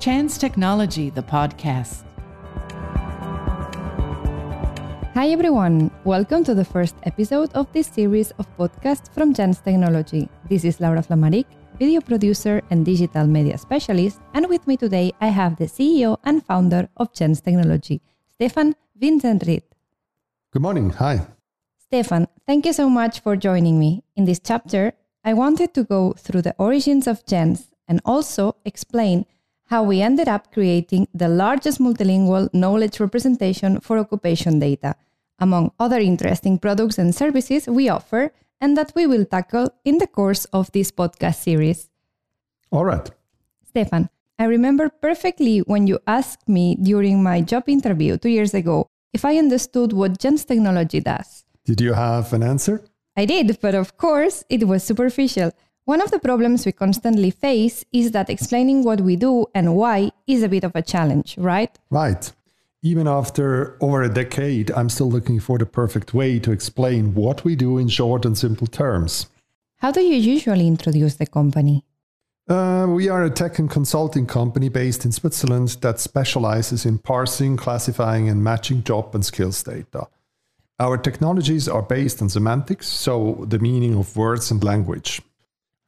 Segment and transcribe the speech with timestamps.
[0.00, 2.04] JANZZ.technology, the podcast.
[5.12, 5.90] Hi, everyone.
[6.04, 10.30] Welcome to the first episode of this series of podcasts from JANZZ.technology.
[10.48, 11.44] This is Laura Flamaric,
[11.78, 14.22] video producer and digital media specialist.
[14.32, 18.00] And with me today, I have the CEO and founder of JANZZ.technology,
[18.32, 19.64] Stefan Winzenried.
[20.50, 20.88] Good morning.
[20.96, 21.26] Hi.
[21.76, 24.02] Stefan, thank you so much for joining me.
[24.16, 29.26] In this chapter, I wanted to go through the origins of JANZZ and also explain
[29.70, 34.96] how we ended up creating the largest multilingual knowledge representation for occupation data,
[35.38, 40.06] among other interesting products and services we offer and that we will tackle in the
[40.08, 41.88] course of this podcast series.
[42.72, 43.08] All right.
[43.64, 48.88] Stefan, I remember perfectly when you asked me during my job interview two years ago
[49.12, 51.44] if I understood what JANZZ.technology does.
[51.64, 52.84] Did you have an answer?
[53.16, 55.52] I did, but of course, it was superficial.
[55.90, 60.12] One of the problems we constantly face is that explaining what we do and why
[60.24, 61.76] is a bit of a challenge, right?
[61.90, 62.30] Right.
[62.80, 67.42] Even after over a decade, I'm still looking for the perfect way to explain what
[67.44, 69.26] we do in short and simple terms.
[69.78, 71.84] How do you usually introduce the company?
[72.48, 77.56] Uh, we are a tech and consulting company based in Switzerland that specializes in parsing,
[77.56, 80.06] classifying, and matching job and skills data.
[80.78, 85.20] Our technologies are based on semantics, so the meaning of words and language.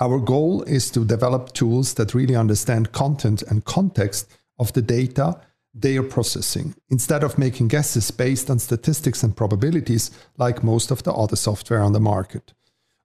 [0.00, 5.40] Our goal is to develop tools that really understand content and context of the data
[5.74, 11.02] they are processing, instead of making guesses based on statistics and probabilities like most of
[11.02, 12.52] the other software on the market.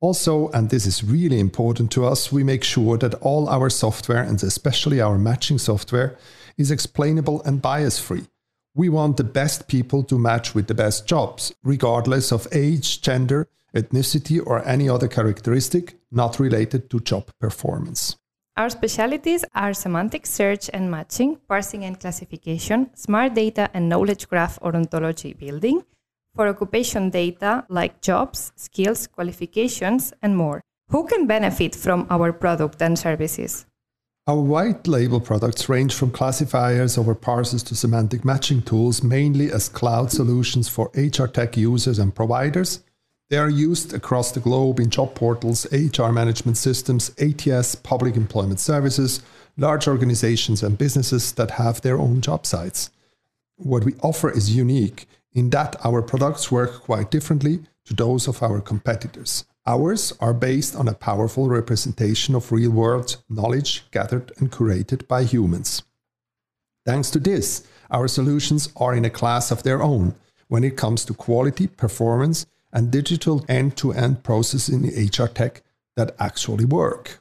[0.00, 4.22] Also, and this is really important to us, we make sure that all our software,
[4.22, 6.18] and especially our matching software,
[6.58, 8.26] is explainable and bias free
[8.74, 13.48] we want the best people to match with the best jobs, regardless of age, gender,
[13.74, 18.16] ethnicity, or any other characteristic not related to job performance.
[18.56, 24.58] Our specialties are semantic search and matching, parsing and classification, smart data and knowledge graph
[24.60, 25.82] or ontology building,
[26.34, 30.60] for occupation data like jobs, skills, qualifications, and more.
[30.90, 33.66] Who can benefit from our product and services?
[34.26, 39.68] Our white label products range from classifiers over parsers to semantic matching tools, mainly as
[39.68, 42.80] cloud solutions for HR tech users and providers.
[43.30, 48.58] They are used across the globe in job portals, HR management systems, ATS, public employment
[48.58, 49.22] services,
[49.56, 52.90] large organizations, and businesses that have their own job sites.
[53.56, 58.42] What we offer is unique in that our products work quite differently to those of
[58.42, 59.44] our competitors.
[59.64, 65.22] Ours are based on a powerful representation of real world knowledge gathered and curated by
[65.22, 65.84] humans.
[66.84, 70.16] Thanks to this, our solutions are in a class of their own
[70.48, 75.62] when it comes to quality, performance, and digital end to end processes in HR tech
[75.96, 77.20] that actually work.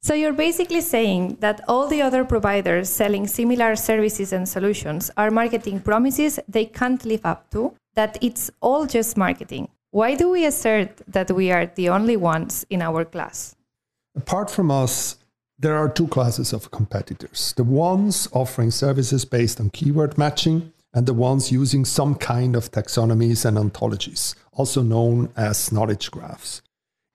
[0.00, 5.30] So, you're basically saying that all the other providers selling similar services and solutions are
[5.30, 9.68] marketing promises they can't live up to, that it's all just marketing.
[9.90, 13.56] Why do we assert that we are the only ones in our class?
[14.14, 15.16] Apart from us,
[15.58, 21.06] there are two classes of competitors the ones offering services based on keyword matching, and
[21.06, 26.62] the ones using some kind of taxonomies and ontologies, also known as knowledge graphs.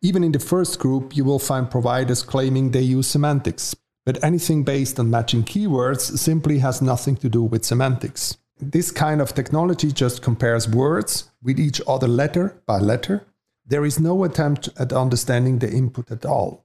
[0.02, 3.76] Even in the first group, you will find providers claiming they use semantics,
[4.06, 8.38] but anything based on matching keywords simply has nothing to do with semantics.
[8.60, 13.26] This kind of technology just compares words with each other letter by letter.
[13.66, 16.63] There is no attempt at understanding the input at all.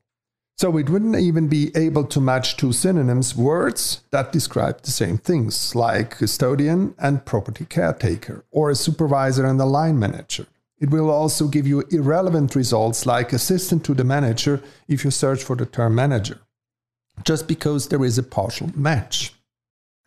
[0.58, 5.16] So it wouldn't even be able to match two synonyms words that describe the same
[5.16, 10.46] things, like custodian and property caretaker, or a supervisor and a line manager.
[10.80, 15.44] It will also give you irrelevant results like assistant to the manager if you search
[15.44, 16.40] for the term manager,
[17.24, 19.34] just because there is a partial match.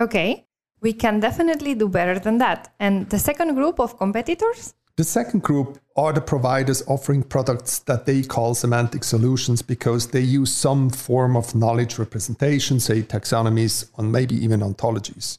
[0.02, 0.46] Okay,
[0.82, 2.74] we can definitely do better than that.
[2.78, 4.74] And the second group of competitors?
[4.98, 10.22] The second group are the providers offering products that they call semantic solutions because they
[10.22, 15.38] use some form of knowledge representation, say taxonomies, and maybe even ontologies.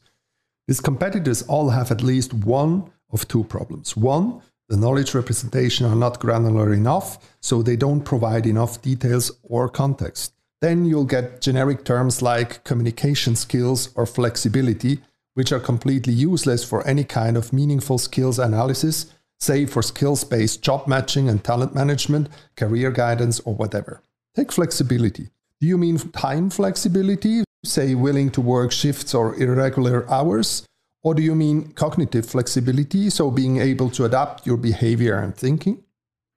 [0.67, 3.95] These competitors all have at least one of two problems.
[3.95, 9.69] One, the knowledge representation are not granular enough, so they don't provide enough details or
[9.69, 10.33] context.
[10.61, 15.01] Then you'll get generic terms like communication skills or flexibility
[15.33, 19.07] which are completely useless for any kind of meaningful skills analysis,
[19.43, 24.01] say for skills based job matching and talent management, career guidance, or whatever.
[24.35, 25.29] Take flexibility.
[25.59, 30.65] Do you mean time flexibility, say willing to work shifts or irregular hours?
[31.03, 35.83] Or do you mean cognitive flexibility, so being able to adapt your behavior and thinking?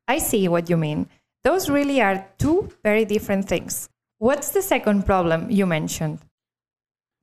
[0.09, 1.09] I see what you mean.
[1.45, 3.89] Those really are two very different things.
[4.19, 6.19] What's the second problem you mentioned?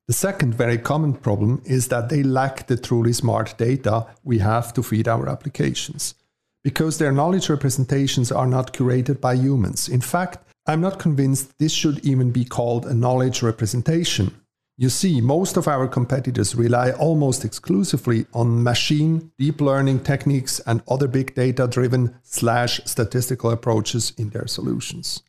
[0.06, 4.74] The second very common problem is that they lack the truly smart data we have
[4.74, 6.14] to feed our applications.
[6.62, 9.88] Because their knowledge representations are not curated by humans.
[9.88, 14.34] In fact, I'm not convinced this should even be called a knowledge representation.
[14.76, 20.82] You see, most of our competitors rely almost exclusively on machine, deep learning techniques, and
[20.88, 25.22] other big data driven slash statistical approaches in their solutions.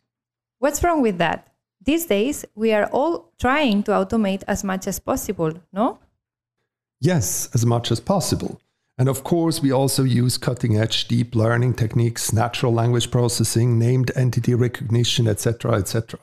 [0.60, 1.55] What's wrong with that?
[1.86, 6.00] These days, we are all trying to automate as much as possible, no?
[7.00, 8.60] Yes, as much as possible.
[8.98, 14.12] And of course, we also use cutting edge deep learning techniques, natural language processing, named
[14.16, 16.20] entity recognition, etc., etc.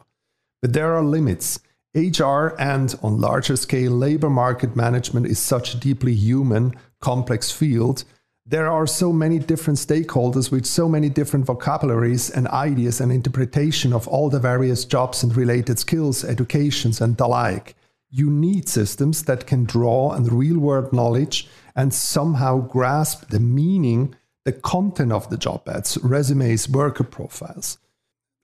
[0.61, 1.61] But there are limits.
[1.95, 8.05] HR and, on larger scale, labor market management is such a deeply human, complex field.
[8.45, 13.93] There are so many different stakeholders with so many different vocabularies and ideas and interpretation
[13.93, 17.77] of all the various jobs and related skills, educations, and the like.
[18.11, 24.17] You need systems that can draw on real world knowledge and somehow grasp the meaning,
[24.45, 27.79] the content of the job ads, resumes, worker profiles.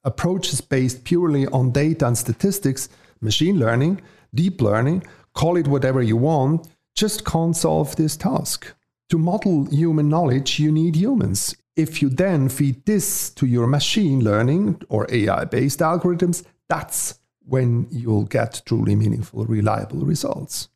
[0.05, 2.89] Approaches based purely on data and statistics,
[3.21, 4.01] machine learning,
[4.33, 5.03] deep learning,
[5.35, 8.75] call it whatever you want, just can't solve this task.
[9.11, 11.57] To model human knowledge, you need humans.
[11.77, 17.87] If you then feed this to your machine learning or AI based algorithms, that's when
[17.91, 20.69] you'll get truly meaningful, reliable results.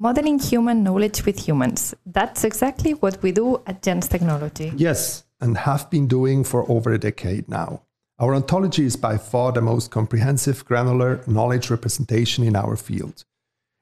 [0.00, 1.94] Modeling human knowledge with humans.
[2.04, 4.72] That's exactly what we do at JANZZ.technology.
[4.76, 7.82] Yes, and have been doing for over a decade now.
[8.18, 13.24] Our ontology is by far the most comprehensive, granular knowledge representation in our field.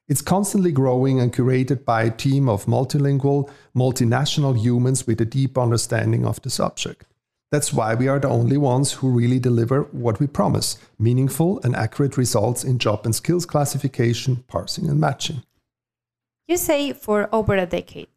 [0.09, 5.55] It's constantly growing and curated by a team of multilingual, multinational humans with a deep
[5.55, 7.05] understanding of the subject.
[7.51, 11.75] That's why we are the only ones who really deliver what we promise meaningful and
[11.75, 15.43] accurate results in job and skills classification, parsing, and matching.
[16.47, 18.09] You say for over a decade.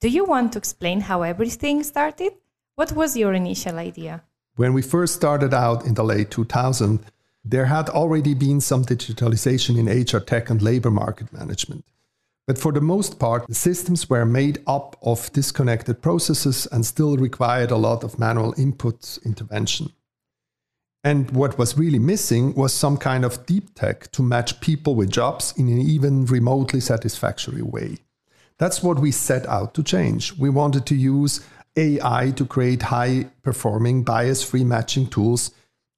[0.00, 2.34] Do you want to explain how everything started?
[2.76, 4.22] What was your initial idea?
[4.54, 7.00] When we first started out in the late 2000s,
[7.44, 11.84] there had already been some digitalization in HR tech and labor market management.
[12.46, 17.16] But for the most part, the systems were made up of disconnected processes and still
[17.16, 19.92] required a lot of manual input intervention.
[21.02, 25.10] And what was really missing was some kind of deep tech to match people with
[25.10, 27.98] jobs in an even remotely satisfactory way.
[28.58, 30.32] That's what we set out to change.
[30.38, 31.46] We wanted to use
[31.76, 35.50] AI to create high performing, bias free matching tools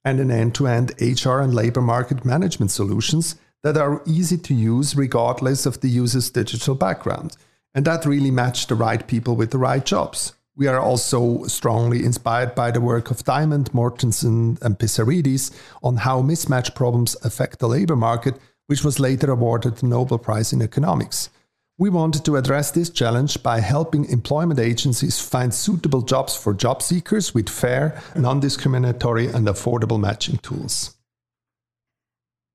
[0.07, 4.53] and an end to end HR and labor market management solutions that are easy to
[4.53, 7.35] use regardless of the user's digital background.
[7.75, 10.33] And that really matched the right people with the right jobs.
[10.55, 15.51] We are also strongly inspired by the work of Diamond, Mortensen, and Pissarides
[15.83, 18.35] on how mismatch problems affect the labor market,
[18.67, 21.29] which was later awarded the Nobel Prize in Economics.
[21.79, 26.81] We wanted to address this challenge by helping employment agencies find suitable jobs for job
[26.81, 30.95] seekers with fair, non discriminatory, and affordable matching tools.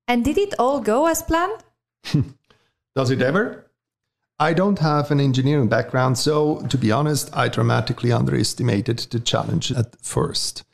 [0.09, 1.63] And did it all go as planned?
[2.97, 3.71] Does it ever?
[4.41, 9.71] I don't have an engineering background, so to be honest, I dramatically underestimated the challenge
[9.71, 10.65] at first.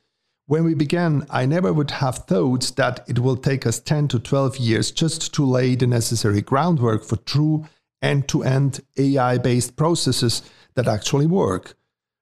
[0.46, 4.18] When we began, I never would have thought that it will take us 10 to
[4.18, 7.66] 12 years just to lay the necessary groundwork for true
[8.02, 10.42] end to end AI based processes
[10.74, 11.74] that actually work.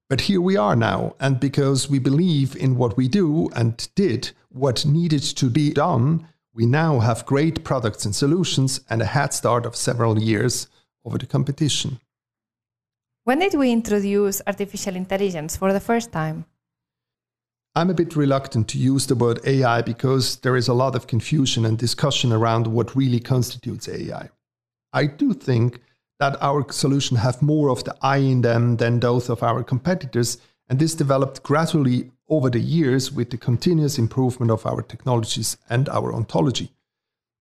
[0.09, 4.31] But here we are now, and because we believe in what we do and did
[4.51, 9.35] what needed to be done, we now have great products and solutions and a head
[9.35, 10.69] start of several years
[11.05, 12.01] over the competition.
[13.25, 16.47] When did we introduce artificial intelligence for the first time?
[17.75, 21.09] I'm a bit reluctant to use the word AI because there is a lot of
[21.09, 24.31] confusion and discussion around what really constitutes AI.
[24.97, 25.81] I do think
[26.19, 30.39] that our solution have more of the I in them than those of our competitors,
[30.71, 35.87] and this developed gradually over the years with the continuous improvement of our technologies and
[35.91, 36.73] our ontology.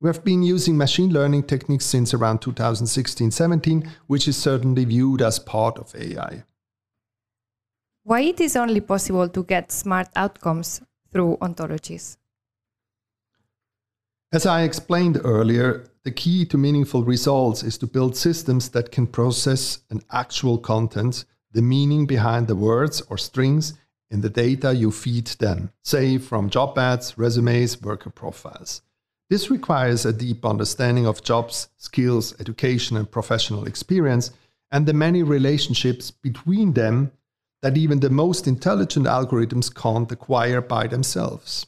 [0.01, 5.21] We have been using machine learning techniques since around 2016 17, which is certainly viewed
[5.21, 6.43] as part of AI.
[8.03, 12.17] Why it is only possible to get smart outcomes through ontologies?
[14.33, 19.07] As I explained earlier, the key to meaningful results is to build systems that can
[19.07, 23.73] process an actual content, the meaning behind the words or strings
[24.11, 28.83] in the data you feed them, say from job ads, resumes, worker profiles.
[29.31, 34.29] This requires a deep understanding of jobs, skills, education, and professional experience,
[34.71, 37.11] and the many relationships between them
[37.63, 41.65] that even the most intelligent algorithms can't acquire by themselves.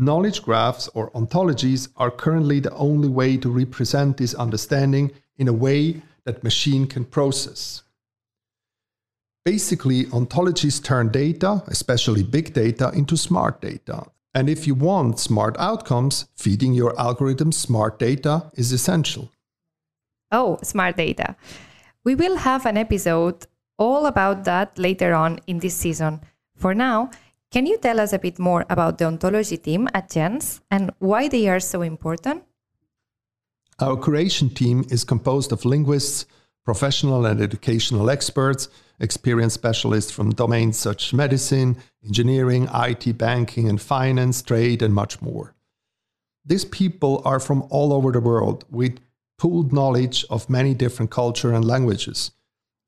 [0.00, 5.52] Knowledge graphs or ontologies are currently the only way to represent this understanding in a
[5.52, 7.82] way that machine can process.
[9.44, 14.04] Basically, ontologies turn data, especially big data, into smart data.
[14.34, 19.32] And if you want smart outcomes, feeding your algorithm smart data is essential.
[20.30, 21.34] Oh, smart data.
[22.04, 26.20] We will have an episode all about that later on in this season.
[26.54, 27.10] For now,
[27.50, 31.28] can you tell us a bit more about the ontology team at JANZZ and why
[31.28, 32.44] they are so important?
[33.80, 36.26] Our curation team is composed of linguists,
[36.64, 38.68] professional and educational experts,
[39.00, 45.22] experienced specialists from domains such as medicine, engineering, IT, banking, and finance, trade, and much
[45.22, 45.54] more.
[46.44, 48.98] These people are from all over the world with
[49.38, 52.32] pooled knowledge of many different cultures and languages,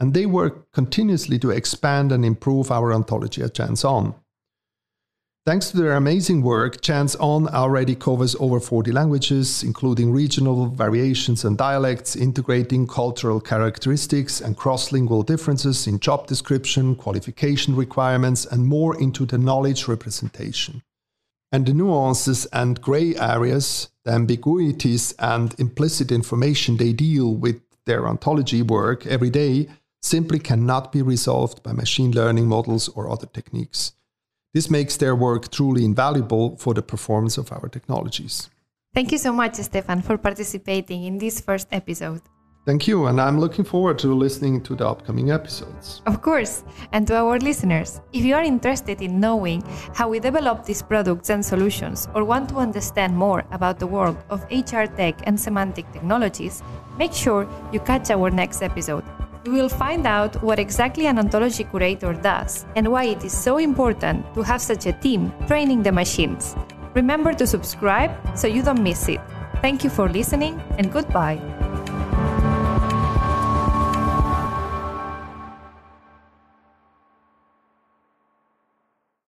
[0.01, 4.15] and they work continuously to expand and improve our ontology at JANZZon.
[5.51, 11.59] Thanks to their amazing work, JANZZon already covers over 40 languages, including regional variations and
[11.59, 18.97] dialects, integrating cultural characteristics and cross lingual differences in job description, qualification requirements, and more
[19.01, 20.83] into the knowledge representation.
[21.51, 28.07] And the nuances and gray areas, the ambiguities and implicit information they deal with their
[28.07, 29.67] ontology work every day
[30.01, 33.95] simply cannot be resolved by machine learning models or other techniques.
[34.53, 38.51] This makes their work truly invaluable for the performance of our technologies.
[38.93, 42.23] Thank you so much, Stefan, for participating in this first episode.
[42.67, 46.03] Thank you, and I'm looking forward to listening to the upcoming episodes.
[46.05, 49.63] Of course, and to our listeners, if you are interested in knowing
[49.95, 54.19] how we develop these products and solutions or want to understand more about the world
[54.29, 56.63] of HR tech and semantic technologies,
[56.99, 59.05] make sure you catch our next episode
[59.45, 63.59] we will find out what exactly an ontology curator does and why it is so
[63.59, 66.55] important to have such a team training the machines.
[66.95, 69.21] Remember to subscribe so you don't miss it.
[69.63, 71.41] Thank you for listening and goodbye.